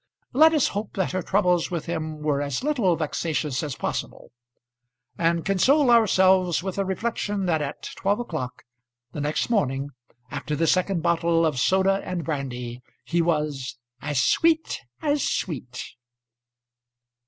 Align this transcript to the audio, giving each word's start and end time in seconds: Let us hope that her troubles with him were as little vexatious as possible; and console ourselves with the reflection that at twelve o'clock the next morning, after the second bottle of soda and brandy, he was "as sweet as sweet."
Let 0.33 0.55
us 0.55 0.69
hope 0.69 0.93
that 0.93 1.11
her 1.11 1.21
troubles 1.21 1.69
with 1.69 1.85
him 1.85 2.23
were 2.23 2.41
as 2.41 2.63
little 2.63 2.95
vexatious 2.95 3.61
as 3.61 3.75
possible; 3.75 4.31
and 5.15 5.45
console 5.45 5.91
ourselves 5.91 6.63
with 6.63 6.77
the 6.77 6.85
reflection 6.85 7.45
that 7.45 7.61
at 7.61 7.83
twelve 7.97 8.19
o'clock 8.19 8.63
the 9.11 9.21
next 9.21 9.51
morning, 9.51 9.91
after 10.31 10.55
the 10.55 10.65
second 10.65 11.03
bottle 11.03 11.45
of 11.45 11.59
soda 11.59 12.01
and 12.03 12.25
brandy, 12.25 12.81
he 13.05 13.21
was 13.21 13.77
"as 14.01 14.19
sweet 14.19 14.79
as 15.03 15.21
sweet." 15.21 15.93